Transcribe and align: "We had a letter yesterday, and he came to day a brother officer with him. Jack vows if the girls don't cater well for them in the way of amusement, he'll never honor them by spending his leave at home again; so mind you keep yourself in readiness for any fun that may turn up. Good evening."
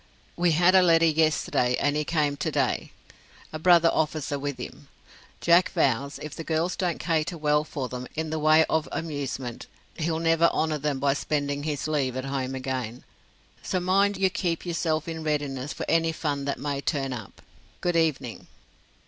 "We 0.35 0.53
had 0.53 0.73
a 0.73 0.81
letter 0.81 1.05
yesterday, 1.05 1.77
and 1.79 1.95
he 1.95 2.03
came 2.03 2.35
to 2.35 2.49
day 2.51 2.91
a 3.53 3.59
brother 3.59 3.91
officer 3.93 4.39
with 4.39 4.57
him. 4.57 4.87
Jack 5.41 5.69
vows 5.73 6.17
if 6.23 6.35
the 6.35 6.43
girls 6.43 6.75
don't 6.75 6.97
cater 6.99 7.37
well 7.37 7.63
for 7.63 7.87
them 7.87 8.07
in 8.15 8.31
the 8.31 8.39
way 8.39 8.65
of 8.67 8.89
amusement, 8.91 9.67
he'll 9.97 10.17
never 10.17 10.49
honor 10.51 10.79
them 10.79 10.97
by 10.97 11.13
spending 11.13 11.61
his 11.61 11.87
leave 11.87 12.17
at 12.17 12.25
home 12.25 12.55
again; 12.55 13.03
so 13.61 13.79
mind 13.79 14.17
you 14.17 14.31
keep 14.31 14.65
yourself 14.65 15.07
in 15.07 15.23
readiness 15.23 15.71
for 15.71 15.85
any 15.87 16.11
fun 16.11 16.45
that 16.45 16.57
may 16.57 16.81
turn 16.81 17.13
up. 17.13 17.39
Good 17.79 17.95
evening." 17.95 18.47